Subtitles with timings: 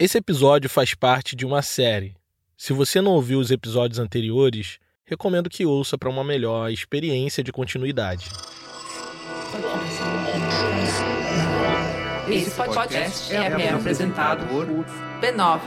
[0.00, 2.14] Esse episódio faz parte de uma série.
[2.56, 7.50] Se você não ouviu os episódios anteriores, recomendo que ouça para uma melhor experiência de
[7.50, 8.28] continuidade.
[12.30, 14.66] Esse podcast é, é apresentado por
[15.20, 15.58] b9.com.br.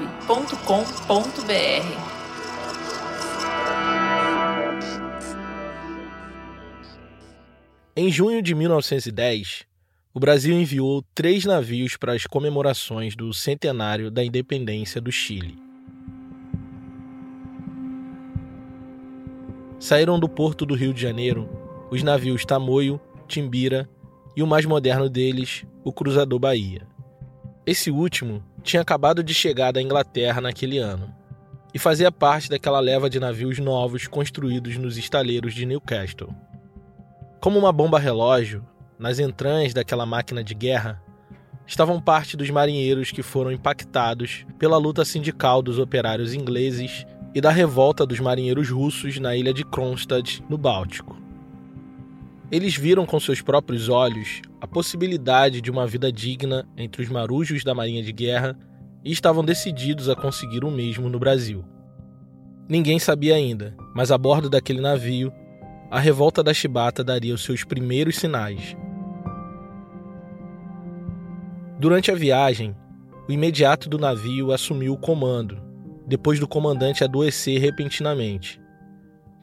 [7.98, 9.66] Em junho de 1910,
[10.14, 15.58] o Brasil enviou três navios para as comemorações do centenário da independência do Chile.
[19.80, 21.50] Saíram do porto do Rio de Janeiro
[21.90, 23.90] os navios Tamoio, Timbira
[24.36, 26.82] e o mais moderno deles, o Cruzador Bahia.
[27.66, 31.14] Esse último tinha acabado de chegar da Inglaterra naquele ano
[31.74, 36.34] e fazia parte daquela leva de navios novos construídos nos estaleiros de Newcastle.
[37.40, 38.64] Como uma bomba relógio,
[39.02, 41.02] nas entranhas daquela máquina de guerra,
[41.66, 47.50] estavam parte dos marinheiros que foram impactados pela luta sindical dos operários ingleses e da
[47.50, 51.20] revolta dos marinheiros russos na ilha de Kronstadt, no Báltico.
[52.52, 57.64] Eles viram com seus próprios olhos a possibilidade de uma vida digna entre os marujos
[57.64, 58.56] da Marinha de Guerra
[59.04, 61.66] e estavam decididos a conseguir o mesmo no Brasil.
[62.70, 65.34] Ninguém sabia ainda, mas a bordo daquele navio
[65.92, 68.78] a revolta da chibata daria os seus primeiros sinais.
[71.82, 72.76] Durante a viagem,
[73.28, 75.58] o imediato do navio assumiu o comando,
[76.06, 78.62] depois do comandante adoecer repentinamente.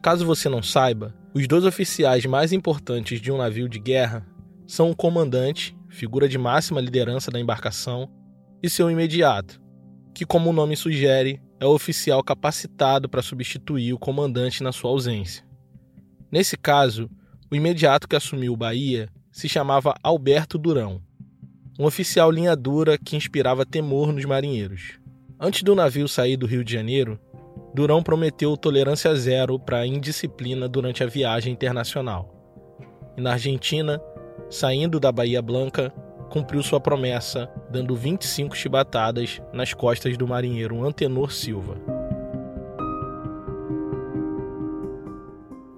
[0.01, 4.25] Caso você não saiba, os dois oficiais mais importantes de um navio de guerra
[4.65, 8.09] são o comandante, figura de máxima liderança da embarcação,
[8.63, 9.61] e seu imediato,
[10.15, 14.91] que, como o nome sugere, é o oficial capacitado para substituir o comandante na sua
[14.91, 15.43] ausência.
[16.31, 17.09] Nesse caso,
[17.51, 21.01] o imediato que assumiu o Bahia se chamava Alberto Durão,
[21.79, 24.99] um oficial linha dura que inspirava temor nos marinheiros.
[25.39, 27.17] Antes do navio sair do Rio de Janeiro,
[27.73, 32.35] Durão prometeu tolerância zero para a indisciplina durante a viagem internacional.
[33.15, 34.01] E na Argentina,
[34.49, 35.89] saindo da Bahia Blanca,
[36.29, 41.77] cumpriu sua promessa, dando 25 chibatadas nas costas do marinheiro Antenor Silva.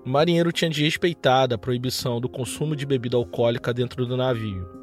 [0.03, 4.80] O marinheiro tinha desrespeitado a proibição do consumo de bebida alcoólica dentro do navio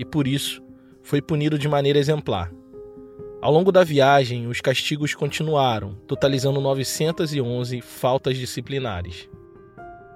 [0.00, 0.62] e, por isso,
[1.02, 2.50] foi punido de maneira exemplar.
[3.42, 9.28] Ao longo da viagem, os castigos continuaram, totalizando 911 faltas disciplinares.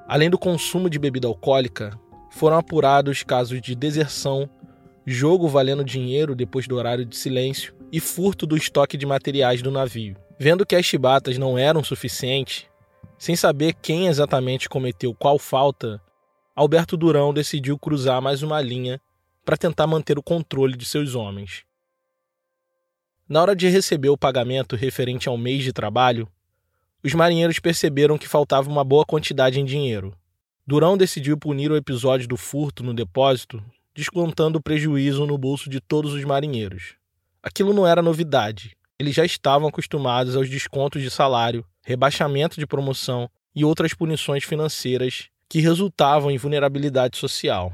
[0.09, 2.01] Além do consumo de bebida alcoólica,
[2.31, 4.49] foram apurados casos de deserção,
[5.05, 9.71] jogo valendo dinheiro depois do horário de silêncio e furto do estoque de materiais do
[9.71, 10.17] navio.
[10.39, 12.65] Vendo que as chibatas não eram suficientes,
[13.19, 16.01] sem saber quem exatamente cometeu qual falta,
[16.57, 18.99] Alberto Durão decidiu cruzar mais uma linha
[19.45, 21.65] para tentar manter o controle de seus homens.
[23.29, 26.29] Na hora de receber o pagamento referente ao mês de trabalho,
[27.03, 30.15] os marinheiros perceberam que faltava uma boa quantidade em dinheiro.
[30.67, 33.63] Durão decidiu punir o episódio do furto no depósito,
[33.95, 36.95] descontando o prejuízo no bolso de todos os marinheiros.
[37.43, 38.77] Aquilo não era novidade.
[38.99, 45.29] Eles já estavam acostumados aos descontos de salário rebaixamento de promoção e outras punições financeiras
[45.49, 47.73] que resultavam em vulnerabilidade social.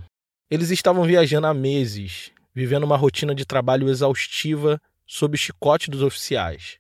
[0.51, 6.03] Eles estavam viajando há meses, vivendo uma rotina de trabalho exaustiva sob o chicote dos
[6.03, 6.79] oficiais.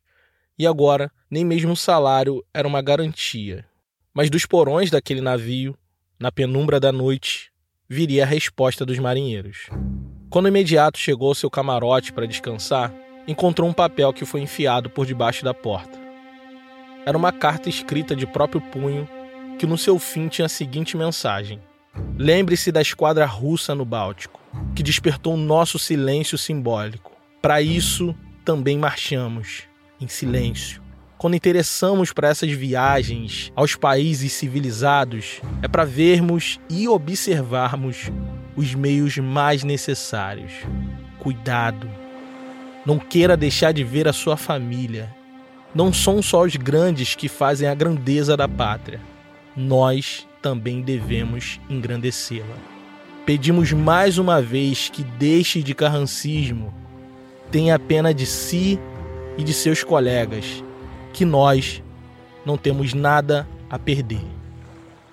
[0.58, 3.64] E agora, nem mesmo o salário era uma garantia.
[4.12, 5.78] Mas dos porões daquele navio,
[6.18, 7.52] na penumbra da noite,
[7.88, 9.68] viria a resposta dos marinheiros.
[10.28, 12.92] Quando o imediato chegou ao seu camarote para descansar,
[13.24, 15.96] encontrou um papel que foi enfiado por debaixo da porta.
[17.06, 19.08] Era uma carta escrita de próprio punho
[19.60, 21.60] que no seu fim tinha a seguinte mensagem:
[22.16, 24.40] Lembre-se da esquadra russa no Báltico,
[24.74, 27.12] que despertou nosso silêncio simbólico.
[27.42, 28.14] Para isso
[28.44, 29.62] também marchamos,
[30.00, 30.82] em silêncio.
[31.18, 38.10] Quando interessamos para essas viagens aos países civilizados, é para vermos e observarmos
[38.56, 40.52] os meios mais necessários.
[41.18, 41.90] Cuidado.
[42.86, 45.14] Não queira deixar de ver a sua família,
[45.74, 49.00] não são só os grandes que fazem a grandeza da pátria.
[49.56, 52.56] Nós também devemos engrandecê-la.
[53.26, 56.72] Pedimos mais uma vez que deixe de carrancismo,
[57.50, 58.78] tenha pena de si
[59.36, 60.64] e de seus colegas,
[61.12, 61.82] que nós
[62.44, 64.22] não temos nada a perder.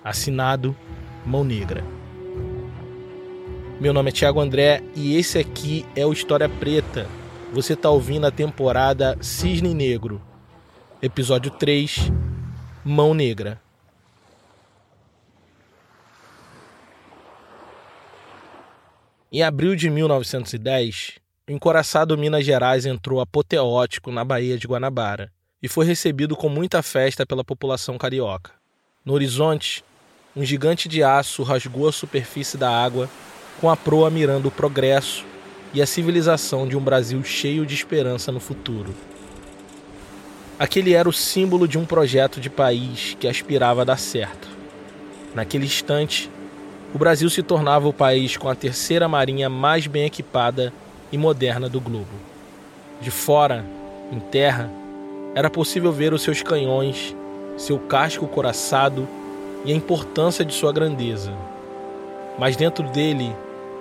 [0.02, 0.74] Assinado
[1.24, 1.84] Mão Negra.
[3.80, 7.06] Meu nome é Thiago André e esse aqui é o História Preta.
[7.52, 10.20] Você está ouvindo a temporada Cisne Negro
[11.00, 12.10] Episódio 3
[12.84, 13.67] Mão Negra.
[19.30, 25.30] Em abril de 1910, o encoraçado Minas Gerais entrou apoteótico na Baía de Guanabara
[25.62, 28.52] e foi recebido com muita festa pela população carioca.
[29.04, 29.84] No horizonte,
[30.34, 33.06] um gigante de aço rasgou a superfície da água
[33.60, 35.26] com a proa mirando o progresso
[35.74, 38.94] e a civilização de um Brasil cheio de esperança no futuro.
[40.58, 44.48] Aquele era o símbolo de um projeto de país que aspirava a dar certo.
[45.34, 46.30] Naquele instante,
[46.94, 50.72] o Brasil se tornava o país com a terceira marinha mais bem equipada
[51.12, 52.06] e moderna do globo.
[53.00, 53.64] De fora,
[54.10, 54.70] em terra,
[55.34, 57.14] era possível ver os seus canhões,
[57.56, 59.06] seu casco coraçado
[59.64, 61.32] e a importância de sua grandeza.
[62.38, 63.34] Mas dentro dele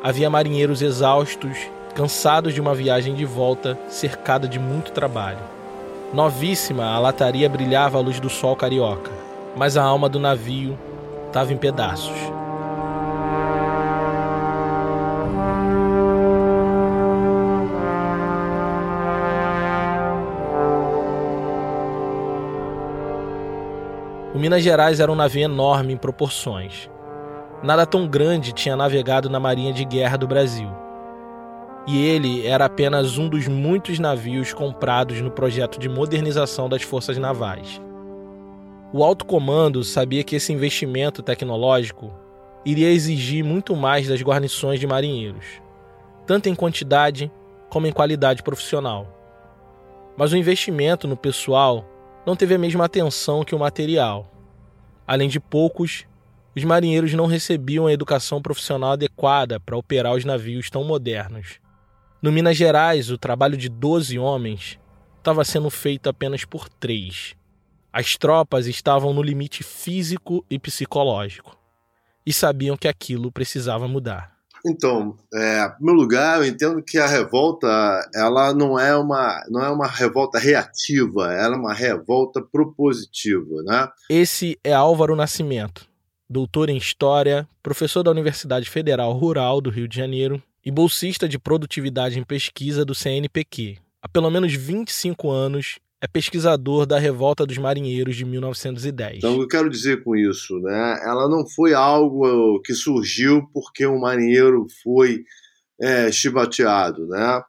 [0.03, 1.57] havia marinheiros exaustos,
[1.95, 5.39] cansados de uma viagem de volta cercada de muito trabalho.
[6.13, 9.11] Novíssima, a lataria brilhava à luz do sol carioca,
[9.55, 10.77] mas a alma do navio
[11.27, 12.36] estava em pedaços.
[24.37, 26.87] O Minas Gerais era um navio enorme em proporções.
[27.63, 30.69] Nada tão grande tinha navegado na Marinha de Guerra do Brasil.
[31.87, 37.17] E ele era apenas um dos muitos navios comprados no projeto de modernização das forças
[37.17, 37.81] navais.
[38.93, 42.13] O alto comando sabia que esse investimento tecnológico
[42.63, 45.45] iria exigir muito mais das guarnições de marinheiros,
[46.27, 47.31] tanto em quantidade
[47.71, 49.07] como em qualidade profissional.
[50.15, 51.83] Mas o investimento no pessoal
[52.27, 54.29] não teve a mesma atenção que o material.
[55.07, 56.05] Além de poucos,
[56.53, 61.61] os marinheiros não recebiam a educação profissional adequada para operar os navios tão modernos.
[62.21, 64.77] No Minas Gerais, o trabalho de 12 homens
[65.17, 67.33] estava sendo feito apenas por três.
[67.93, 71.57] As tropas estavam no limite físico e psicológico
[72.25, 74.36] e sabiam que aquilo precisava mudar.
[74.67, 77.67] Então, é, em primeiro lugar, eu entendo que a revolta
[78.13, 83.87] ela não é uma não é uma revolta reativa, ela é uma revolta propositiva, né?
[84.09, 85.87] Esse é Álvaro Nascimento,
[86.29, 91.39] doutor em História, professor da Universidade Federal Rural do Rio de Janeiro e bolsista de
[91.39, 93.77] produtividade em pesquisa do CNPq.
[94.01, 99.17] Há pelo menos 25 anos é pesquisador da Revolta dos Marinheiros de 1910.
[99.17, 100.99] Então, eu quero dizer com isso, né?
[101.03, 105.23] Ela não foi algo que surgiu porque um marinheiro foi
[105.81, 107.41] é, chibateado, né?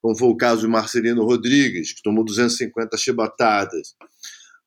[0.00, 3.96] Como foi o caso de Marcelino Rodrigues, que tomou 250 chibatadas.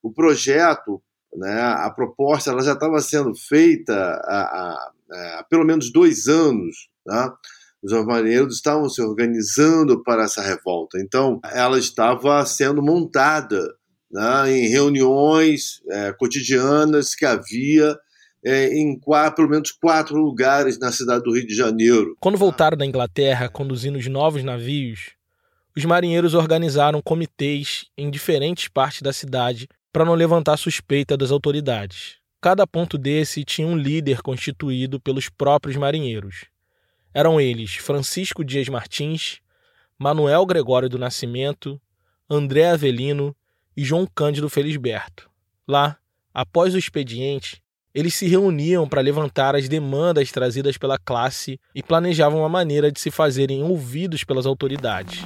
[0.02, 1.02] O projeto,
[1.34, 6.90] né, a proposta, ela já estava sendo feita há, há, há pelo menos dois anos,
[7.06, 7.32] né?
[7.82, 10.98] Os marinheiros estavam se organizando para essa revolta.
[11.00, 13.66] Então, ela estava sendo montada
[14.10, 17.96] né, em reuniões é, cotidianas que havia
[18.44, 22.16] é, em quatro, pelo menos quatro lugares na cidade do Rio de Janeiro.
[22.20, 25.12] Quando voltaram da Inglaterra conduzindo os novos navios,
[25.76, 32.16] os marinheiros organizaram comitês em diferentes partes da cidade para não levantar suspeita das autoridades.
[32.40, 36.46] Cada ponto desse tinha um líder constituído pelos próprios marinheiros.
[37.12, 39.40] Eram eles Francisco Dias Martins,
[39.98, 41.80] Manuel Gregório do Nascimento,
[42.28, 43.34] André Avelino
[43.76, 45.28] e João Cândido Felisberto.
[45.66, 45.98] Lá,
[46.32, 47.60] após o expediente,
[47.92, 53.00] eles se reuniam para levantar as demandas trazidas pela classe e planejavam uma maneira de
[53.00, 55.24] se fazerem ouvidos pelas autoridades.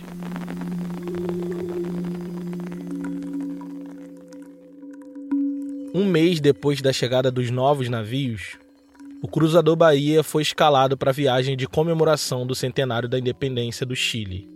[5.95, 8.57] Um mês depois da chegada dos novos navios,
[9.25, 13.97] o Cruzador Bahia foi escalado para a viagem de comemoração do centenário da independência do
[13.97, 14.47] Chile.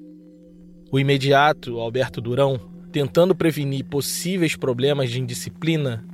[0.92, 2.60] O imediato, Alberto Durão,
[2.92, 6.04] tentando prevenir possíveis problemas de indisciplina,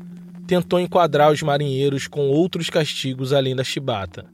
[0.46, 4.25] tentou enquadrar os marinheiros com outros castigos além da chibata.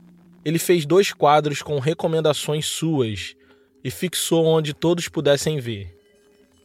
[0.44, 3.34] Ele fez dois quadros com recomendações suas
[3.82, 5.96] e fixou onde todos pudessem ver.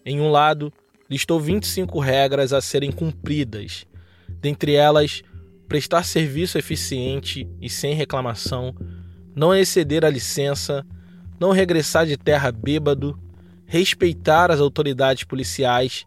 [0.06, 0.74] Em um lado,
[1.10, 3.88] listou 25 regras a serem cumpridas,
[4.42, 5.24] dentre elas
[5.68, 8.76] prestar serviço eficiente e sem reclamação,
[9.36, 10.86] não exceder a licença,
[11.40, 13.20] não regressar de terra bêbado,
[13.66, 16.06] respeitar as autoridades policiais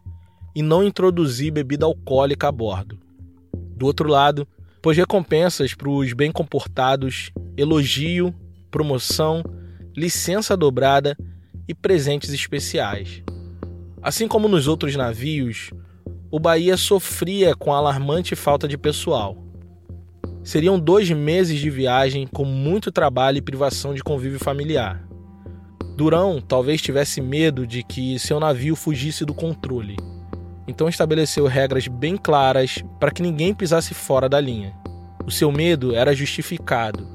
[0.55, 2.99] e não introduzir bebida alcoólica a bordo.
[3.53, 4.47] Do outro lado,
[4.81, 8.33] pôs recompensas para os bem comportados, elogio,
[8.71, 9.43] promoção,
[9.95, 11.17] licença dobrada
[11.67, 13.21] e presentes especiais.
[14.01, 15.71] Assim como nos outros navios,
[16.31, 19.48] o Bahia sofria com alarmante falta de pessoal.
[20.43, 25.07] Seriam dois meses de viagem com muito trabalho e privação de convívio familiar.
[25.95, 29.97] Durão talvez tivesse medo de que seu navio fugisse do controle,
[30.65, 34.73] então estabeleceu regras bem claras para que ninguém pisasse fora da linha.
[35.25, 37.05] O seu medo era justificado.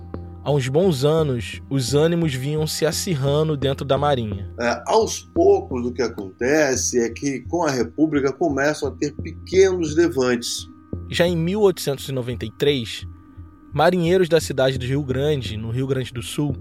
[0.45, 4.53] Há uns bons anos, os ânimos vinham se acirrando dentro da Marinha.
[4.61, 9.97] É, aos poucos, o que acontece é que, com a República, começam a ter pequenos
[9.97, 10.69] levantes.
[11.09, 13.07] Já em 1893,
[13.75, 16.57] marinheiros da cidade de Rio Grande, no Rio Grande do Sul,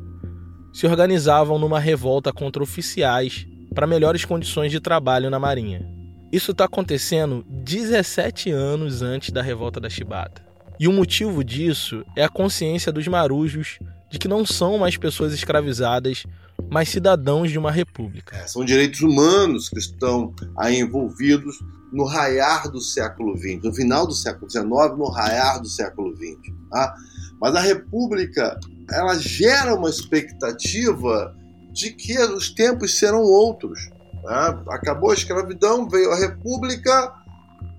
[0.74, 5.88] se organizavam numa revolta contra oficiais para melhores condições de trabalho na Marinha.
[6.32, 10.44] Isso está acontecendo 17 anos antes da revolta da Chibata.
[10.80, 13.78] E o motivo disso é a consciência dos marujos
[14.10, 16.26] de que não são mais pessoas escravizadas,
[16.68, 18.36] mas cidadãos de uma república.
[18.36, 21.60] É, são direitos humanos que estão aí envolvidos
[21.94, 26.54] no raiar do século XX, no final do século XIX, no raiar do século XX.
[26.70, 26.96] Tá?
[27.40, 28.60] Mas a república
[28.92, 31.36] ela gera uma expectativa
[31.72, 33.90] de que os tempos serão outros.
[34.24, 34.64] Né?
[34.70, 37.14] Acabou a escravidão, veio a república,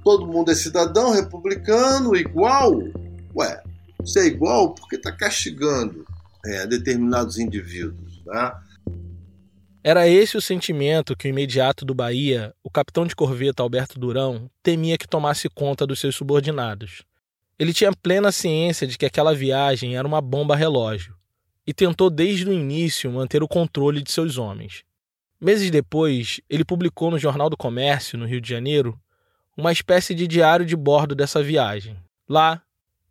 [0.04, 2.72] todo mundo é cidadão republicano, igual.
[3.36, 3.62] Ué,
[4.04, 6.04] se é igual, por que está castigando
[6.44, 8.22] é, determinados indivíduos?
[8.24, 8.52] Né?
[9.86, 14.50] Era esse o sentimento que o imediato do Bahia, o capitão de corveta Alberto Durão,
[14.62, 17.02] temia que tomasse conta dos seus subordinados.
[17.58, 21.14] Ele tinha plena ciência de que aquela viagem era uma bomba relógio
[21.66, 24.84] e tentou desde o início manter o controle de seus homens.
[25.38, 28.98] Meses depois, ele publicou no Jornal do Comércio, no Rio de Janeiro,
[29.54, 31.94] uma espécie de diário de bordo dessa viagem.
[32.26, 32.62] Lá,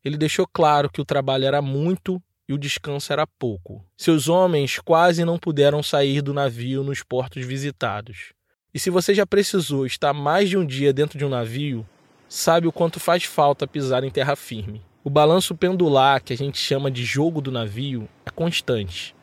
[0.03, 3.83] ele deixou claro que o trabalho era muito e o descanso era pouco.
[3.97, 8.33] Seus homens quase não puderam sair do navio nos portos visitados.
[8.73, 11.85] E se você já precisou estar mais de um dia dentro de um navio,
[12.27, 14.81] sabe o quanto faz falta pisar em terra firme.
[15.03, 19.15] O balanço pendular, que a gente chama de jogo do navio, é constante.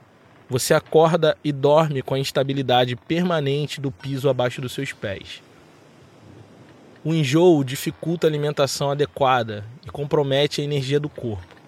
[0.49, 5.43] Você acorda e dorme com a instabilidade permanente do piso abaixo dos seus pés.
[7.03, 11.60] O enjoo dificulta a alimentação adequada e compromete a energia do corpo.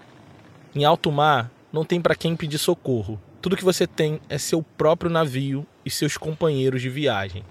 [0.74, 3.20] Em alto mar, não tem para quem pedir socorro.
[3.42, 7.44] Tudo que você tem é seu próprio navio e seus companheiros de viagem.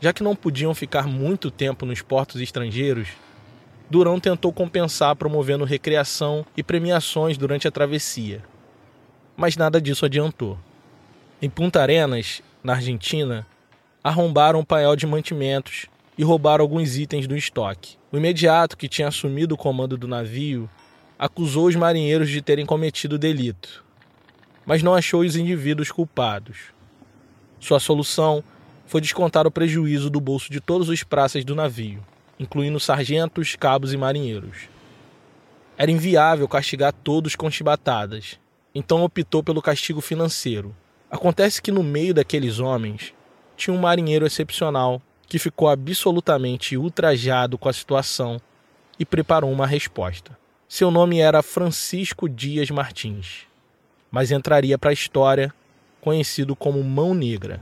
[0.00, 3.08] Já que não podiam ficar muito tempo nos portos estrangeiros,
[3.88, 8.42] Durão tentou compensar promovendo recreação e premiações durante a travessia.
[9.36, 10.58] Mas nada disso adiantou.
[11.40, 13.46] Em Punta Arenas, na Argentina,
[14.02, 15.86] arrombaram o painel de mantimentos
[16.18, 17.96] e roubaram alguns itens do estoque.
[18.10, 20.68] O imediato que tinha assumido o comando do navio
[21.18, 23.84] acusou os marinheiros de terem cometido delito,
[24.66, 26.74] mas não achou os indivíduos culpados.
[27.58, 28.44] Sua solução
[28.86, 32.04] foi descontar o prejuízo do bolso de todos os praças do navio,
[32.38, 34.68] incluindo sargentos, cabos e marinheiros.
[35.78, 38.38] Era inviável castigar todos com chibatadas,
[38.74, 40.76] então optou pelo castigo financeiro.
[41.10, 43.14] Acontece que no meio daqueles homens
[43.56, 48.40] tinha um marinheiro excepcional que ficou absolutamente ultrajado com a situação
[48.98, 50.36] e preparou uma resposta.
[50.68, 53.42] Seu nome era Francisco Dias Martins,
[54.10, 55.54] mas entraria para a história
[56.00, 57.60] conhecido como Mão Negra.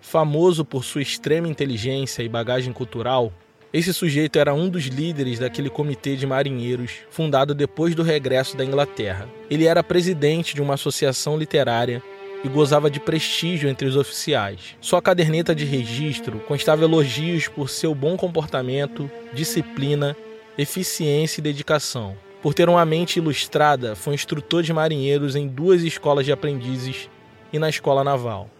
[0.00, 3.30] Famoso por sua extrema inteligência e bagagem cultural,
[3.70, 8.64] esse sujeito era um dos líderes daquele comitê de marinheiros fundado depois do regresso da
[8.64, 9.28] Inglaterra.
[9.50, 12.02] Ele era presidente de uma associação literária
[12.42, 14.74] e gozava de prestígio entre os oficiais.
[14.80, 20.16] Sua caderneta de registro constava elogios por seu bom comportamento, disciplina,
[20.58, 22.16] eficiência e dedicação.
[22.42, 27.08] Por ter uma mente ilustrada, foi instrutor de marinheiros em duas escolas de aprendizes
[27.52, 28.50] e na escola naval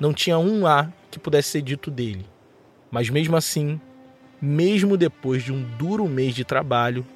[0.00, 2.24] não tinha um A que pudesse ser dito dele.
[2.90, 3.78] Mas mesmo assim,
[4.40, 7.06] mesmo depois de um duro mês de trabalho,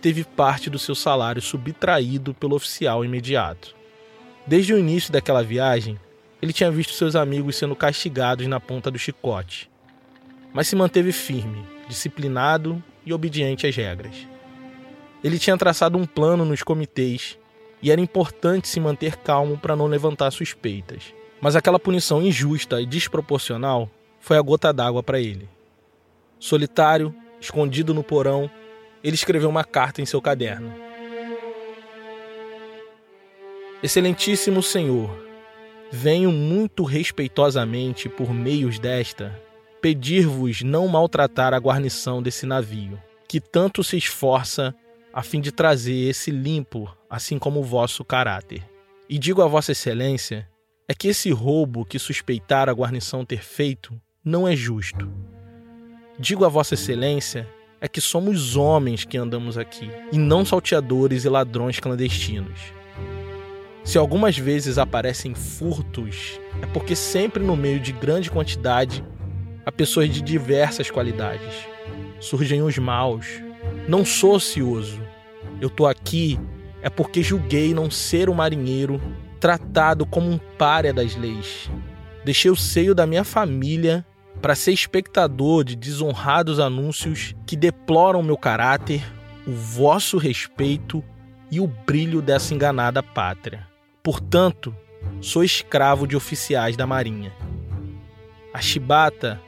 [0.00, 3.74] teve parte do seu salário subtraído pelo oficial imediato.
[4.46, 5.98] Desde o início daquela viagem,
[6.40, 9.68] ele tinha visto seus amigos sendo castigados na ponta do chicote,
[10.54, 14.14] mas se manteve firme, disciplinado e obediente às regras.
[15.22, 17.36] Ele tinha traçado um plano nos comitês
[17.82, 21.12] e era importante se manter calmo para não levantar suspeitas.
[21.40, 25.48] Mas aquela punição injusta e desproporcional foi a gota d'água para ele.
[26.38, 28.48] Solitário, escondido no porão,
[29.02, 30.72] ele escreveu uma carta em seu caderno.
[33.82, 35.10] Excelentíssimo Senhor,
[35.90, 39.49] venho muito respeitosamente por meios desta
[39.80, 44.74] pedir-vos não maltratar a guarnição desse navio, que tanto se esforça
[45.12, 48.62] a fim de trazer esse limpo, assim como o vosso caráter.
[49.08, 50.48] E digo a Vossa Excelência
[50.86, 55.10] é que esse roubo que suspeitaram a guarnição ter feito não é justo.
[56.18, 57.48] Digo a Vossa Excelência
[57.80, 62.60] é que somos homens que andamos aqui, e não salteadores e ladrões clandestinos.
[63.82, 69.02] Se algumas vezes aparecem furtos, é porque sempre no meio de grande quantidade
[69.64, 71.54] há pessoas de diversas qualidades.
[72.18, 73.40] Surgem os maus.
[73.88, 75.00] Não sou ocioso.
[75.60, 76.38] Eu tô aqui
[76.82, 79.00] é porque julguei não ser um marinheiro
[79.38, 81.70] tratado como um párea das leis.
[82.24, 84.04] Deixei o seio da minha família
[84.40, 89.02] para ser espectador de desonrados anúncios que deploram meu caráter,
[89.46, 91.04] o vosso respeito
[91.50, 93.66] e o brilho dessa enganada pátria.
[94.02, 94.74] Portanto,
[95.20, 97.32] sou escravo de oficiais da Marinha.
[98.52, 99.40] A chibata,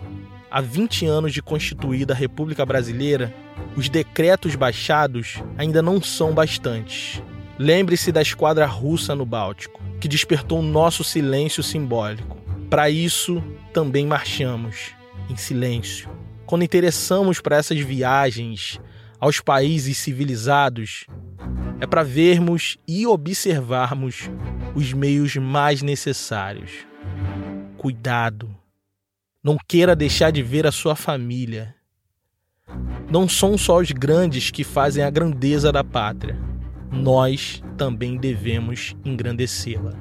[0.52, 3.35] há 20 anos de constituída a República Brasileira,
[3.75, 7.23] os decretos baixados ainda não são bastantes.
[7.59, 12.37] Lembre-se da esquadra russa no Báltico, que despertou nosso silêncio simbólico.
[12.68, 13.42] Para isso,
[13.73, 14.90] também marchamos,
[15.30, 16.11] em silêncio.
[16.44, 18.78] Quando interessamos para essas viagens
[19.18, 21.06] aos países civilizados,
[21.80, 24.28] é para vermos e observarmos
[24.75, 26.73] os meios mais necessários.
[27.78, 28.62] Cuidado.
[29.44, 31.75] Não queira deixar de ver a sua família.
[33.11, 36.38] Não são só os grandes que fazem a grandeza da pátria.
[36.92, 39.94] Nós também devemos engrandecê-la.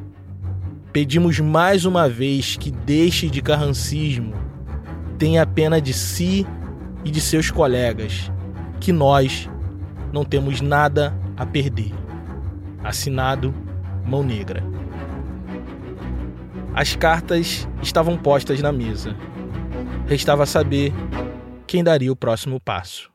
[0.94, 4.36] Pedimos mais uma vez que deixe de carrancismo,
[5.18, 6.46] tenha pena de si
[7.04, 8.32] e de seus colegas,
[8.80, 9.50] que nós
[10.14, 11.92] não temos nada a perder.
[12.84, 13.52] Assinado
[14.06, 14.71] Mão Negra.
[16.74, 19.14] As cartas estavam postas na mesa.
[20.08, 20.94] Restava saber
[21.68, 23.12] quem daria o próximo passo.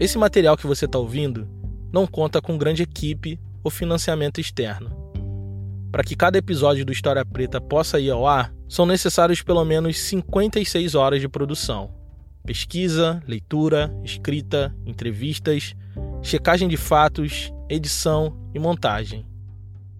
[0.00, 1.48] Esse material que você está ouvindo
[1.92, 4.90] não conta com grande equipe ou financiamento externo.
[5.92, 9.98] Para que cada episódio do História Preta possa ir ao ar, são necessários pelo menos
[9.98, 11.94] 56 horas de produção.
[12.44, 15.74] Pesquisa, leitura, escrita, entrevistas,
[16.20, 19.26] checagem de fatos, edição e montagem.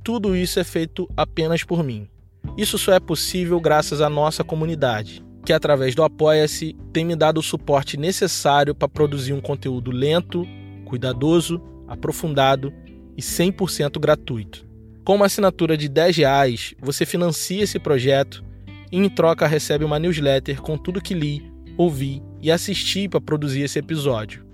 [0.05, 2.09] Tudo isso é feito apenas por mim.
[2.57, 7.39] Isso só é possível graças à nossa comunidade, que através do Apoia-se tem me dado
[7.39, 10.47] o suporte necessário para produzir um conteúdo lento,
[10.85, 12.73] cuidadoso, aprofundado
[13.17, 14.67] e 100% gratuito.
[15.05, 18.45] Com uma assinatura de 10 reais, você financia esse projeto
[18.91, 23.63] e em troca recebe uma newsletter com tudo que li, ouvi e assisti para produzir
[23.63, 24.45] esse episódio.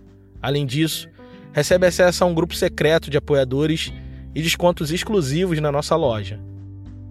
[0.41, 1.09] Além disso,
[1.53, 3.93] recebe acesso a um grupo secreto de apoiadores
[4.35, 6.41] e descontos exclusivos na nossa loja.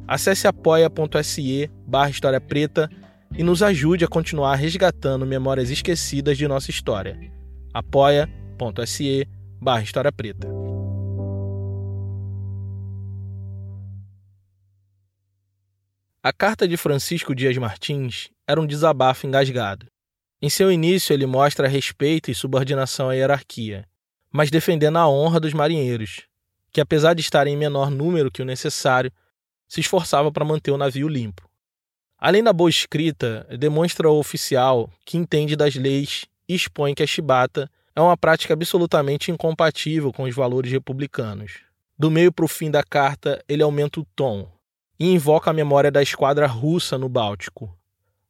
[0.08, 2.90] Acesse apoia.se barra História Preta
[3.38, 7.18] e nos ajude a continuar resgatando memórias esquecidas de nossa história.
[7.74, 9.28] apoia.se
[9.62, 10.48] barra História Preta.
[16.24, 19.88] A carta de Francisco Dias Martins era um desabafo engasgado.
[20.40, 23.86] Em seu início, ele mostra respeito e subordinação à hierarquia,
[24.32, 26.22] mas defendendo a honra dos marinheiros,
[26.72, 29.12] que, apesar de estarem em menor número que o necessário,
[29.68, 31.50] se esforçava para manter o navio limpo.
[32.18, 37.08] Além da boa escrita, demonstra ao oficial que entende das leis e expõe que a
[37.08, 41.60] chibata é uma prática absolutamente incompatível com os valores republicanos.
[41.98, 44.48] Do meio para o fim da carta, ele aumenta o tom,
[45.02, 47.76] e invoca a memória da esquadra russa no Báltico,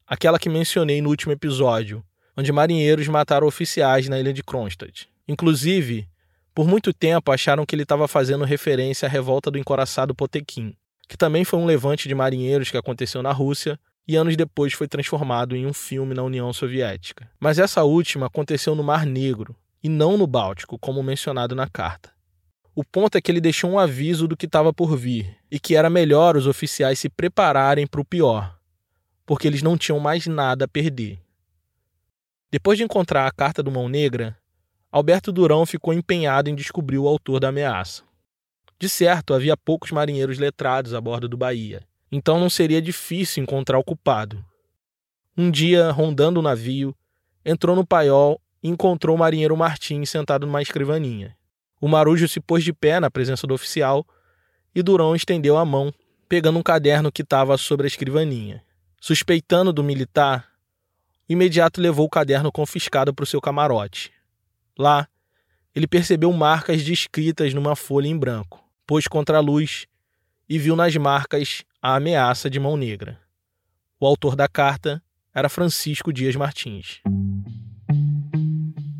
[0.07, 2.01] aquela que mencionei no último episódio,
[2.35, 5.10] onde marinheiros mataram oficiais na ilha de Kronstadt.
[5.31, 6.09] Inclusive,
[6.53, 10.75] por muito tempo acharam que ele estava fazendo referência à revolta do encoraçado Potekin,
[11.07, 14.89] que também foi um levante de marinheiros que aconteceu na Rússia e anos depois foi
[14.89, 17.31] transformado em um filme na União Soviética.
[17.39, 22.11] Mas essa última aconteceu no Mar Negro e não no Báltico, como mencionado na carta.
[22.75, 25.77] O ponto é que ele deixou um aviso do que estava por vir e que
[25.77, 28.53] era melhor os oficiais se prepararem para o pior,
[29.25, 31.21] porque eles não tinham mais nada a perder.
[32.51, 34.37] Depois de encontrar a carta do Mão Negra,
[34.91, 38.03] Alberto Durão ficou empenhado em descobrir o autor da ameaça.
[38.77, 43.79] De certo, havia poucos marinheiros letrados a bordo do Bahia, então não seria difícil encontrar
[43.79, 44.43] o culpado.
[45.37, 46.93] Um dia, rondando o navio,
[47.45, 51.37] entrou no paiol e encontrou o marinheiro Martim sentado numa escrivaninha.
[51.79, 54.05] O marujo se pôs de pé na presença do oficial
[54.75, 55.93] e Durão estendeu a mão,
[56.27, 58.61] pegando um caderno que estava sobre a escrivaninha.
[58.99, 60.49] Suspeitando do militar,
[61.29, 64.11] o imediato levou o caderno confiscado para o seu camarote.
[64.77, 65.07] Lá,
[65.75, 69.85] ele percebeu marcas descritas numa folha em branco, pôs contra a luz
[70.49, 73.19] e viu nas marcas a ameaça de mão negra.
[73.99, 75.01] O autor da carta
[75.33, 77.01] era Francisco Dias Martins.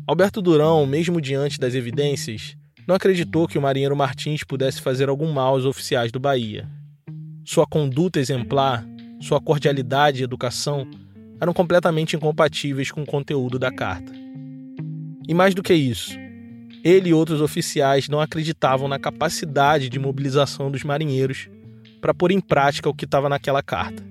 [0.06, 2.56] Alberto Durão, mesmo diante das evidências,
[2.86, 6.68] não acreditou que o marinheiro Martins pudesse fazer algum mal aos oficiais do Bahia.
[7.44, 8.84] Sua conduta exemplar,
[9.20, 10.88] sua cordialidade e educação
[11.40, 14.21] eram completamente incompatíveis com o conteúdo da carta.
[15.28, 16.18] E mais do que isso,
[16.84, 21.48] ele e outros oficiais não acreditavam na capacidade de mobilização dos marinheiros
[22.00, 24.02] para pôr em prática o que estava naquela carta.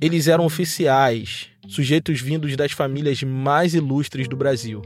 [0.00, 4.82] Eles eram oficiais sujeitos vindos das famílias mais ilustres do Brasil,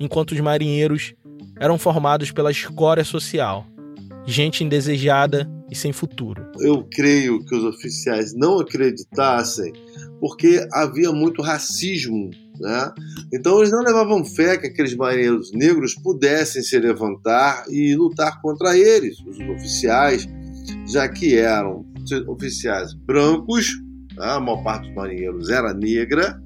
[0.00, 1.14] enquanto os marinheiros
[1.60, 3.66] eram formados pela escória social,
[4.24, 6.46] gente indesejada e sem futuro.
[6.60, 9.72] Eu creio que os oficiais não acreditassem
[10.20, 12.30] porque havia muito racismo.
[12.62, 12.92] Né?
[13.34, 18.78] Então eles não levavam fé que aqueles marinheiros negros pudessem se levantar e lutar contra
[18.78, 20.28] eles, os oficiais,
[20.88, 21.84] já que eram
[22.28, 23.66] oficiais brancos,
[24.16, 24.26] né?
[24.26, 26.40] a maior parte dos marinheiros era negra,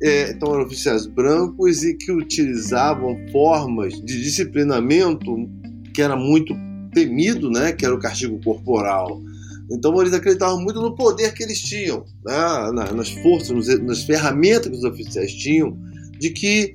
[0.00, 5.34] é, então eram oficiais brancos e que utilizavam formas de disciplinamento
[5.92, 6.54] que era muito
[6.92, 9.20] temido, né, que era o castigo corporal.
[9.70, 14.76] Então eles acreditavam muito no poder que eles tinham, né, nas forças, nas ferramentas que
[14.76, 15.76] os oficiais tinham,
[16.18, 16.74] de que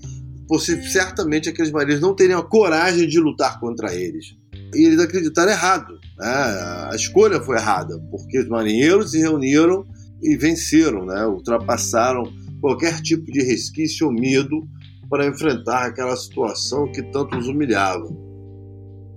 [0.91, 4.35] certamente aqueles marinheiros não teriam a coragem de lutar contra eles.
[4.75, 5.93] E eles acreditaram errado.
[6.17, 6.27] Né?
[6.27, 9.85] A escolha foi errada, porque os marinheiros se reuniram
[10.21, 11.25] e venceram, né?
[11.25, 12.23] ultrapassaram
[12.61, 14.61] qualquer tipo de resquício ou medo
[15.09, 18.07] para enfrentar aquela situação que tanto os humilhava.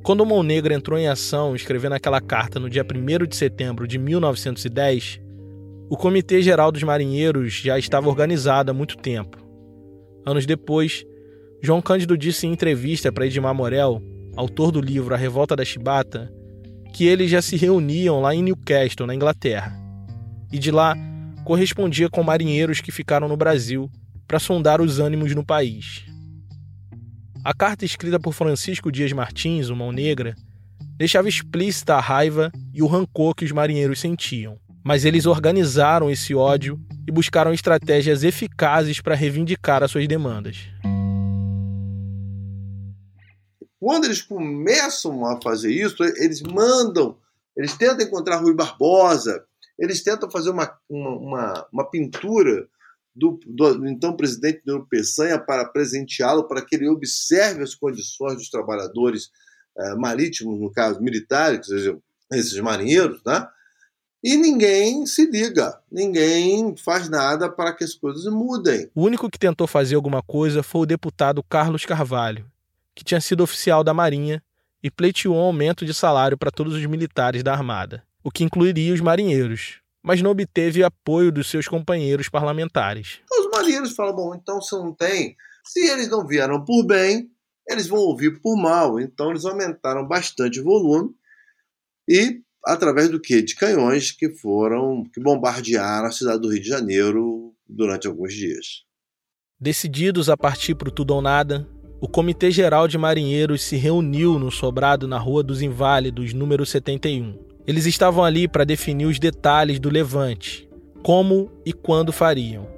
[0.06, 3.88] Quando o Mão Negra entrou em ação escrevendo aquela carta no dia 1 de setembro
[3.88, 5.20] de 1910,
[5.90, 9.36] o Comitê Geral dos Marinheiros já estava organizado há muito tempo.
[10.24, 11.04] Anos depois,
[11.60, 14.00] João Cândido disse em entrevista para Edmar Morel,
[14.36, 16.32] autor do livro A Revolta da Chibata,
[16.94, 19.76] que eles já se reuniam lá em Newcastle, na Inglaterra.
[20.52, 20.94] E de lá
[21.44, 23.90] correspondia com marinheiros que ficaram no Brasil
[24.24, 26.04] para sondar os ânimos no país.
[27.46, 30.34] A carta escrita por Francisco Dias Martins, o Mão Negra,
[30.96, 34.58] deixava explícita a raiva e o rancor que os marinheiros sentiam.
[34.84, 40.56] Mas eles organizaram esse ódio e buscaram estratégias eficazes para reivindicar as suas demandas.
[43.78, 47.16] Quando eles começam a fazer isso, eles mandam,
[47.56, 49.44] eles tentam encontrar Rui Barbosa,
[49.78, 52.66] eles tentam fazer uma, uma, uma pintura
[53.16, 58.50] do, do, então presidente do Peçanha para presenteá-lo, para que ele observe as condições dos
[58.50, 59.30] trabalhadores
[59.78, 61.66] eh, marítimos, no caso militares,
[62.32, 63.46] esses marinheiros, né?
[64.22, 68.90] E ninguém se liga, ninguém faz nada para que as coisas mudem.
[68.94, 72.44] O único que tentou fazer alguma coisa foi o deputado Carlos Carvalho,
[72.94, 74.42] que tinha sido oficial da Marinha
[74.82, 78.92] e pleiteou um aumento de salário para todos os militares da Armada o que incluiria
[78.92, 83.18] os marinheiros, mas não obteve apoio dos seus companheiros parlamentares.
[83.28, 87.28] Os marinheiros falam: bom, então se não tem, se eles não vieram por bem,
[87.68, 89.00] eles vão ouvir por mal.
[89.00, 91.10] Então eles aumentaram bastante o volume
[92.08, 93.42] e através do que?
[93.42, 98.84] De canhões que foram que bombardearam a cidade do Rio de Janeiro durante alguns dias.
[99.58, 101.66] Decididos a partir para o tudo ou nada,
[102.00, 107.45] o Comitê Geral de Marinheiros se reuniu no sobrado na Rua dos Inválidos, número 71.
[107.66, 110.68] Eles estavam ali para definir os detalhes do levante,
[111.02, 112.68] como e quando fariam.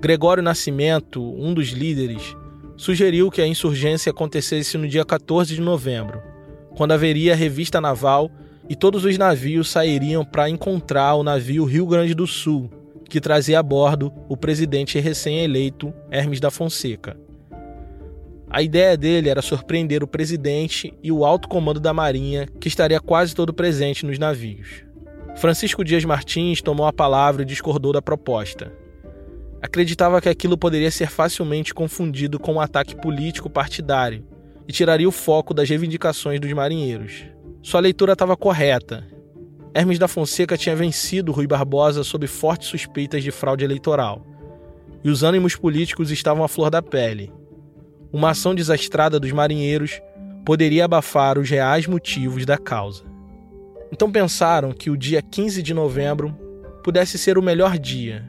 [0.00, 2.36] Gregório Nascimento, um dos líderes,
[2.76, 6.22] sugeriu que a insurgência acontecesse no dia 14 de novembro,
[6.76, 8.30] quando haveria revista naval
[8.68, 12.70] e todos os navios sairiam para encontrar o navio Rio Grande do Sul,
[13.08, 17.25] que trazia a bordo o presidente recém-eleito Hermes da Fonseca.
[18.48, 23.00] A ideia dele era surpreender o presidente e o alto comando da Marinha, que estaria
[23.00, 24.84] quase todo presente nos navios.
[25.36, 28.72] Francisco Dias Martins tomou a palavra e discordou da proposta.
[29.60, 34.24] Acreditava que aquilo poderia ser facilmente confundido com um ataque político partidário
[34.68, 37.24] e tiraria o foco das reivindicações dos marinheiros.
[37.62, 39.04] Sua leitura estava correta.
[39.74, 44.24] Hermes da Fonseca tinha vencido Rui Barbosa sob fortes suspeitas de fraude eleitoral,
[45.02, 47.32] e os ânimos políticos estavam à flor da pele
[48.16, 50.00] uma ação desastrada dos marinheiros
[50.42, 53.04] poderia abafar os reais motivos da causa.
[53.92, 56.34] Então pensaram que o dia 15 de novembro
[56.82, 58.24] pudesse ser o melhor dia,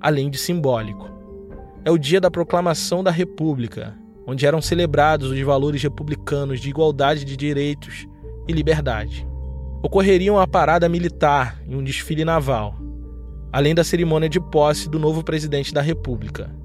[0.00, 1.10] além de simbólico.
[1.84, 3.94] É o dia da proclamação da República,
[4.26, 8.06] onde eram celebrados os valores republicanos de igualdade de direitos
[8.48, 9.28] e liberdade.
[9.82, 12.74] Ocorreria uma parada militar e um desfile naval,
[13.52, 16.58] além da cerimônia de posse do novo presidente da República.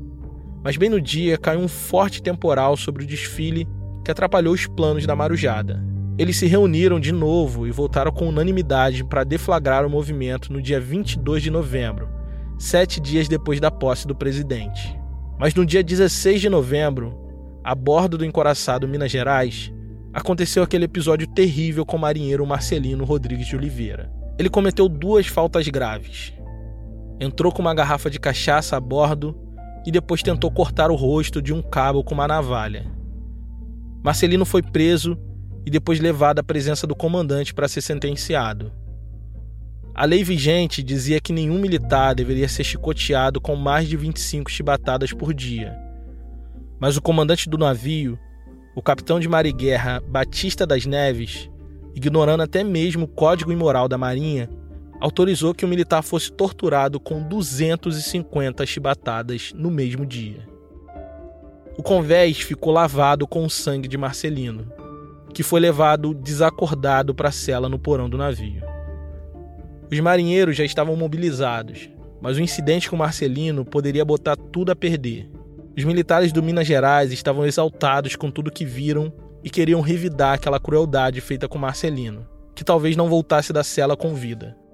[0.65, 3.67] Mas bem no dia caiu um forte temporal sobre o desfile
[4.03, 5.79] que atrapalhou os planos da marujada.
[6.17, 10.79] Eles se reuniram de novo e voltaram com unanimidade para deflagrar o movimento no dia
[10.79, 12.09] 22 de novembro,
[12.57, 14.99] sete dias depois da posse do presidente.
[15.37, 17.15] Mas no dia 16 de novembro,
[17.63, 19.71] a bordo do encoraçado Minas Gerais,
[20.11, 24.11] aconteceu aquele episódio terrível com o marinheiro Marcelino Rodrigues de Oliveira.
[24.39, 26.33] Ele cometeu duas faltas graves.
[27.19, 29.44] Entrou com uma garrafa de cachaça a bordo
[29.85, 32.85] e depois tentou cortar o rosto de um cabo com uma navalha.
[34.03, 35.17] Marcelino foi preso
[35.65, 38.71] e depois levado à presença do comandante para ser sentenciado.
[39.93, 45.13] A lei vigente dizia que nenhum militar deveria ser chicoteado com mais de 25 chibatadas
[45.13, 45.75] por dia.
[46.79, 48.19] Mas o comandante do navio,
[48.75, 51.49] o capitão de mar e guerra Batista das Neves,
[51.95, 54.49] ignorando até mesmo o código imoral da Marinha,
[55.05, 60.49] autorizou que o militar fosse torturado com 250 chibatadas no mesmo dia.
[61.77, 64.65] O convés ficou lavado com o sangue de Marcelino,
[65.31, 68.63] que foi levado desacordado para a cela no porão do navio.
[69.91, 71.87] Os marinheiros já estavam mobilizados,
[72.19, 75.29] mas o incidente com Marcelino poderia botar tudo a perder.
[75.77, 79.13] Os militares do Minas Gerais estavam exaltados com tudo que viram
[79.43, 84.15] e queriam revidar aquela crueldade feita com Marcelino, que talvez não voltasse da cela com
[84.15, 84.64] vida.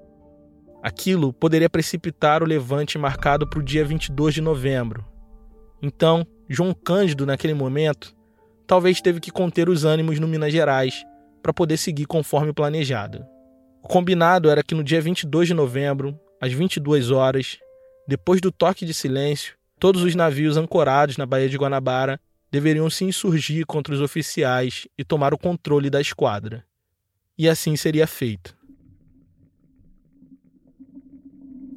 [0.82, 5.06] Aquilo poderia precipitar o levante marcado para o dia 22 de novembro.
[5.80, 8.14] Então, João Cândido, naquele momento,
[8.66, 11.04] talvez teve que conter os ânimos no Minas Gerais
[11.40, 13.24] para poder seguir conforme planejado.
[13.80, 17.58] O combinado era que no dia 22 de novembro, às 22 horas,
[18.06, 23.04] depois do toque de silêncio, todos os navios ancorados na Baía de Guanabara deveriam se
[23.04, 26.64] insurgir contra os oficiais e tomar o controle da esquadra.
[27.38, 28.56] E assim seria feito.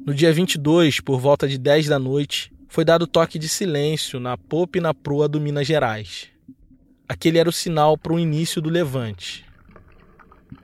[0.06, 4.38] No dia 22, por volta de 10 da noite, foi dado toque de silêncio na
[4.38, 6.28] popa e na proa do Minas Gerais.
[7.08, 9.44] Aquele era o sinal para o início do levante.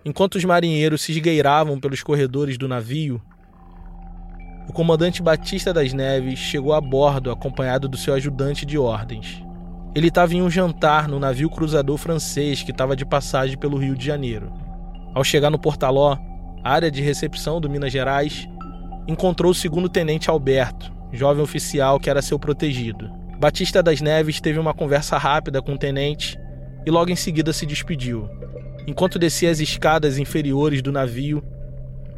[0.05, 3.20] Enquanto os marinheiros se esgueiravam pelos corredores do navio,
[4.68, 9.42] o comandante Batista das Neves chegou a bordo acompanhado do seu ajudante de ordens.
[9.92, 13.96] Ele estava em um jantar no navio cruzador francês que estava de passagem pelo Rio
[13.96, 14.52] de Janeiro.
[15.12, 16.16] Ao chegar no Portaló,
[16.62, 18.48] área de recepção do Minas Gerais,
[19.06, 23.10] encontrou o segundo tenente Alberto, jovem oficial que era seu protegido.
[23.38, 26.38] Batista das Neves teve uma conversa rápida com o tenente
[26.86, 28.28] e logo em seguida se despediu.
[28.86, 31.42] Enquanto descia as escadas inferiores do navio,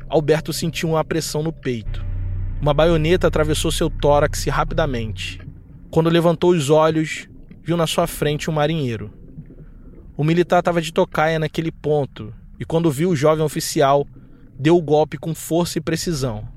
[0.08, 2.04] Alberto sentiu uma pressão no peito.
[2.60, 5.40] Uma baioneta atravessou seu tórax rapidamente.
[5.90, 7.28] Quando levantou os olhos,
[7.62, 9.12] viu na sua frente um marinheiro.
[10.16, 14.06] O militar estava de tocaia naquele ponto e, quando viu o jovem oficial,
[14.58, 16.53] deu o golpe com força e precisão.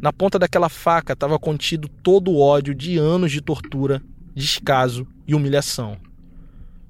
[0.00, 4.02] Na ponta daquela faca estava contido todo o ódio de anos de tortura,
[4.34, 5.96] descaso e humilhação.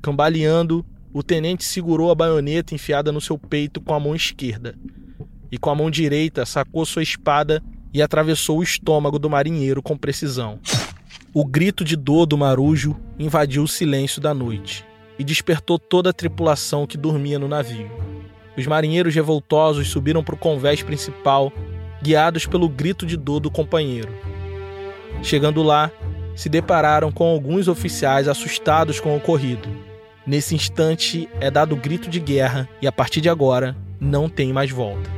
[0.03, 4.75] Cambaleando, o tenente segurou a baioneta enfiada no seu peito com a mão esquerda
[5.51, 9.97] e com a mão direita sacou sua espada e atravessou o estômago do marinheiro com
[9.97, 10.61] precisão.
[11.33, 14.85] O grito de dor do marujo invadiu o silêncio da noite
[15.19, 17.91] e despertou toda a tripulação que dormia no navio.
[18.57, 21.53] Os marinheiros revoltosos subiram para o convés principal
[22.03, 24.13] guiados pelo grito de dor do companheiro.
[25.23, 25.91] Chegando lá,
[26.35, 29.69] se depararam com alguns oficiais assustados com o ocorrido.
[30.27, 34.53] Nesse instante é dado o grito de guerra e a partir de agora não tem
[34.53, 35.11] mais volta.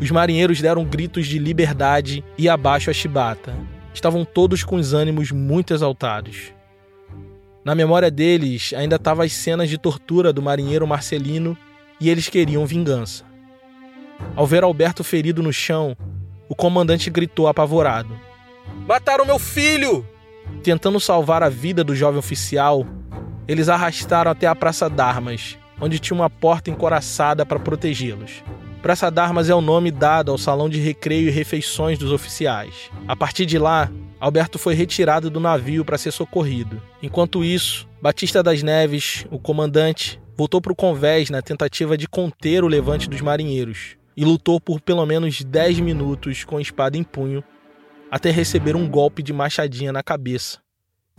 [0.00, 3.54] Os marinheiros deram gritos de liberdade e abaixo a chibata.
[3.94, 6.52] Estavam todos com os ânimos muito exaltados.
[7.64, 11.56] Na memória deles ainda estavam as cenas de tortura do marinheiro Marcelino
[12.00, 13.31] e eles queriam vingança.
[14.34, 15.96] Ao ver Alberto ferido no chão,
[16.48, 18.18] o comandante gritou apavorado:
[18.86, 20.06] Mataram meu filho!
[20.62, 22.86] Tentando salvar a vida do jovem oficial,
[23.48, 28.42] eles arrastaram até a Praça d'Armas, onde tinha uma porta encoraçada para protegê-los.
[28.80, 32.90] Praça d'Armas é o nome dado ao salão de recreio e refeições dos oficiais.
[33.06, 36.82] A partir de lá, Alberto foi retirado do navio para ser socorrido.
[37.02, 42.64] Enquanto isso, Batista das Neves, o comandante, voltou para o convés na tentativa de conter
[42.64, 47.42] o levante dos marinheiros e lutou por pelo menos 10 minutos com espada em punho,
[48.10, 50.58] até receber um golpe de machadinha na cabeça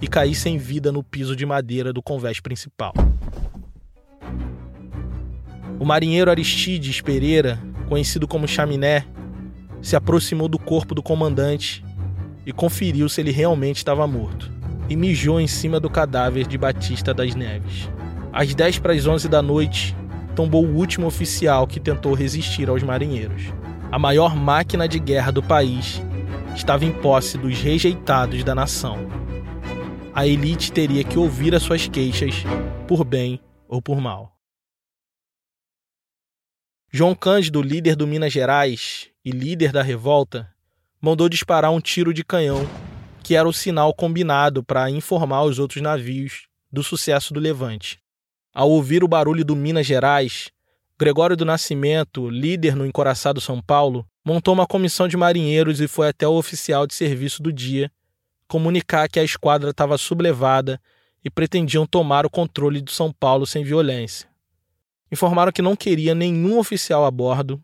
[0.01, 2.93] e cair sem vida no piso de madeira do convés principal.
[5.79, 9.05] O marinheiro Aristides Pereira, conhecido como Chaminé,
[9.81, 11.83] se aproximou do corpo do comandante
[12.45, 14.51] e conferiu se ele realmente estava morto,
[14.89, 17.89] e mijou em cima do cadáver de Batista das Neves.
[18.31, 19.95] Às 10 para as 11 da noite,
[20.35, 23.43] tombou o último oficial que tentou resistir aos marinheiros.
[23.91, 26.01] A maior máquina de guerra do país
[26.55, 28.97] estava em posse dos rejeitados da nação.
[30.13, 32.35] A elite teria que ouvir as suas queixas,
[32.87, 34.37] por bem ou por mal.
[36.91, 40.53] João Cândido, líder do Minas Gerais e líder da revolta,
[41.01, 42.67] mandou disparar um tiro de canhão,
[43.23, 48.02] que era o sinal combinado para informar os outros navios do sucesso do levante.
[48.53, 50.51] Ao ouvir o barulho do Minas Gerais,
[50.99, 56.07] Gregório do Nascimento, líder no encoraçado São Paulo, montou uma comissão de marinheiros e foi
[56.07, 57.91] até o oficial de serviço do dia
[58.47, 60.79] comunicar que a esquadra estava sublevada
[61.25, 64.29] e pretendiam tomar o controle do São Paulo sem violência.
[65.11, 67.59] Informaram que não queria nenhum oficial a bordo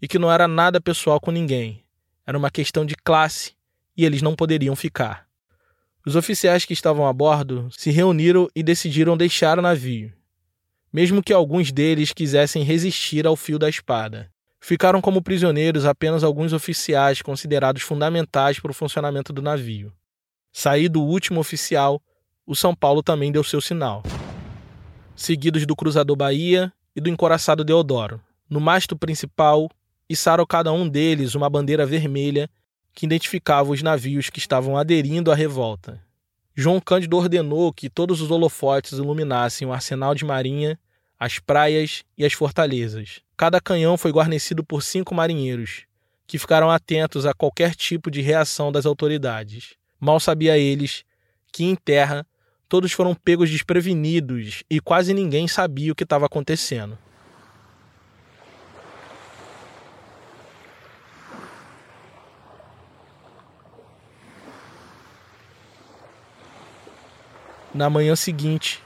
[0.00, 1.84] e que não era nada pessoal com ninguém.
[2.24, 3.54] Era uma questão de classe
[3.96, 5.26] e eles não poderiam ficar.
[6.06, 10.12] Os oficiais que estavam a bordo se reuniram e decidiram deixar o navio,
[10.92, 14.30] mesmo que alguns deles quisessem resistir ao fio da espada.
[14.60, 19.92] Ficaram como prisioneiros apenas alguns oficiais considerados fundamentais para o funcionamento do navio.
[20.52, 22.02] Saído o último oficial,
[22.46, 24.02] o São Paulo também deu seu sinal.
[25.14, 28.20] Seguidos do cruzador Bahia e do encoraçado Deodoro.
[28.48, 29.70] No mastro principal,
[30.08, 32.48] içaram cada um deles uma bandeira vermelha
[32.94, 36.02] que identificava os navios que estavam aderindo à revolta.
[36.60, 40.76] João Cândido ordenou que todos os holofotes iluminassem o arsenal de marinha,
[41.16, 43.20] as praias e as fortalezas.
[43.36, 45.84] Cada canhão foi guarnecido por cinco marinheiros,
[46.26, 49.76] que ficaram atentos a qualquer tipo de reação das autoridades.
[50.00, 51.04] Mal sabia eles
[51.52, 52.26] que em terra
[52.68, 56.98] todos foram pegos desprevenidos e quase ninguém sabia o que estava acontecendo.
[67.74, 68.82] Na manhã seguinte,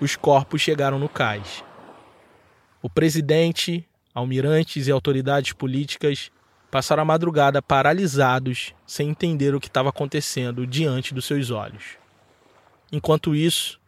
[0.00, 1.64] os corpos chegaram no cais.
[2.80, 6.30] O presidente, almirantes e autoridades políticas
[6.70, 11.98] passaram a madrugada paralisados, sem entender o que estava acontecendo diante dos seus olhos.
[12.92, 13.80] Enquanto isso,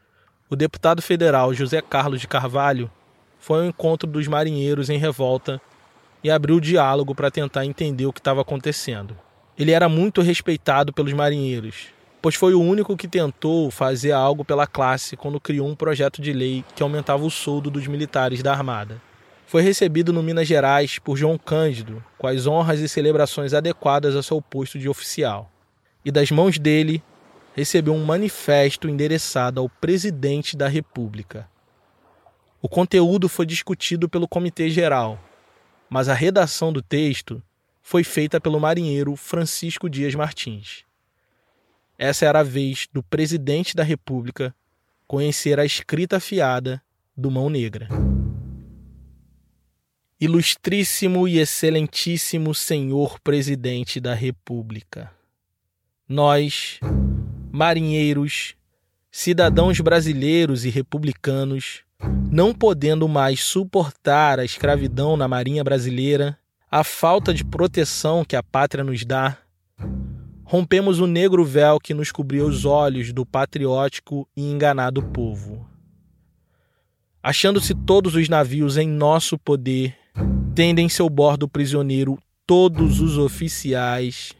[0.50, 2.90] o deputado federal José Carlos de Carvalho
[3.38, 5.60] foi ao encontro dos marinheiros em revolta
[6.22, 9.16] e abriu diálogo para tentar entender o que estava acontecendo.
[9.56, 11.86] Ele era muito respeitado pelos marinheiros,
[12.22, 16.32] pois foi o único que tentou fazer algo pela classe quando criou um projeto de
[16.32, 19.02] lei que aumentava o soldo dos militares da Armada.
[19.44, 24.22] Foi recebido no Minas Gerais por João Cândido, com as honras e celebrações adequadas ao
[24.22, 25.50] seu posto de oficial.
[26.04, 27.02] E das mãos dele,
[27.54, 31.48] recebeu um manifesto endereçado ao presidente da República.
[32.62, 35.18] O conteúdo foi discutido pelo Comitê Geral,
[35.90, 37.42] mas a redação do texto
[37.82, 40.84] foi feita pelo marinheiro Francisco Dias Martins.
[42.04, 44.52] Essa era a vez do presidente da República
[45.06, 46.82] conhecer a escrita afiada
[47.16, 47.86] do Mão Negra.
[50.20, 55.12] Ilustríssimo e excelentíssimo senhor presidente da República,
[56.08, 56.80] nós,
[57.52, 58.56] marinheiros,
[59.08, 61.84] cidadãos brasileiros e republicanos,
[62.32, 66.36] não podendo mais suportar a escravidão na Marinha Brasileira,
[66.68, 69.38] a falta de proteção que a pátria nos dá,
[70.44, 75.66] rompemos o negro véu que nos cobria os olhos do patriótico e enganado povo.
[77.22, 79.96] Achando-se todos os navios em nosso poder,
[80.54, 84.32] tendem seu bordo prisioneiro todos os oficiais,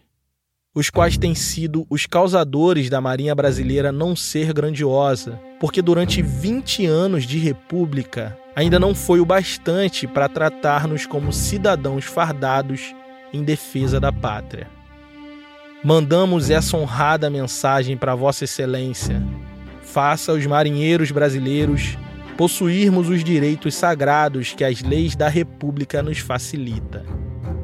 [0.74, 6.86] os quais têm sido os causadores da Marinha Brasileira não ser grandiosa, porque durante 20
[6.86, 12.94] anos de república ainda não foi o bastante para tratar-nos como cidadãos fardados
[13.32, 14.81] em defesa da pátria.
[15.84, 19.20] Mandamos essa honrada mensagem para Vossa Excelência.
[19.82, 21.98] Faça os marinheiros brasileiros
[22.36, 27.04] possuirmos os direitos sagrados que as leis da República nos facilita,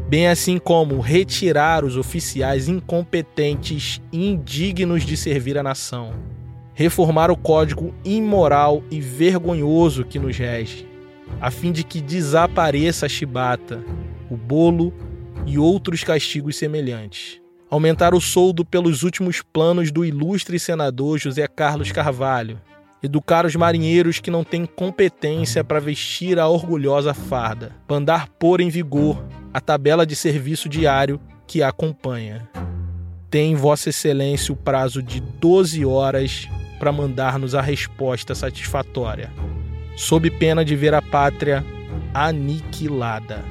[0.09, 6.13] bem assim como retirar os oficiais incompetentes e indignos de servir a nação,
[6.75, 10.89] reformar o código imoral e vergonhoso que nos rege,
[11.41, 13.81] a fim de que desapareça a chibata,
[14.29, 14.93] o bolo
[15.47, 21.93] e outros castigos semelhantes aumentar o soldo pelos últimos planos do ilustre senador José Carlos
[21.93, 22.61] Carvalho,
[23.03, 28.69] educar os marinheiros que não têm competência para vestir a orgulhosa farda, mandar pôr em
[28.69, 32.49] vigor a tabela de serviço diário que a acompanha.
[33.31, 39.31] Tem Vossa Excelência o prazo de 12 horas para mandar-nos a resposta satisfatória,
[39.97, 41.65] sob pena de ver a pátria
[42.15, 43.45] aniquilada.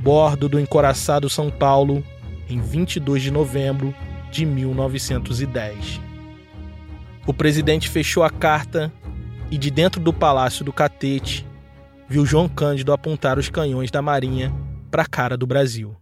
[0.00, 2.04] Bordo do encoraçado São Paulo,
[2.52, 3.94] em 22 de novembro
[4.30, 6.00] de 1910.
[7.26, 8.92] O presidente fechou a carta
[9.50, 11.46] e, de dentro do palácio do Catete,
[12.08, 14.52] viu João Cândido apontar os canhões da Marinha
[14.90, 15.96] para a cara do Brasil.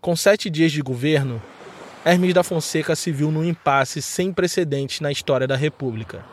[0.00, 1.42] Com sete dias de governo,
[2.04, 6.24] Hermes da Fonseca se viu num impasse sem precedentes na história da República.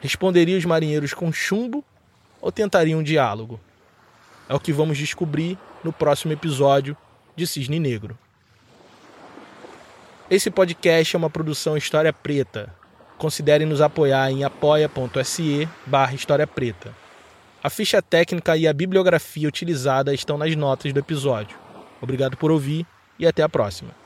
[0.00, 1.82] Responderia os marinheiros com chumbo
[2.40, 3.58] ou tentaria um diálogo?
[4.48, 6.96] É o que vamos descobrir no próximo episódio
[7.34, 8.18] de Cisne Negro.
[10.30, 12.74] Esse podcast é uma produção História Preta.
[13.16, 16.94] Considere nos apoiar em apoia.se barra História Preta.
[17.62, 21.56] A ficha técnica e a bibliografia utilizada estão nas notas do episódio.
[22.00, 22.86] Obrigado por ouvir
[23.18, 24.03] e até a próxima.